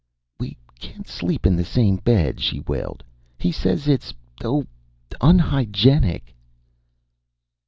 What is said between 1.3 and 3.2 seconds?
in the same bed," she wailed.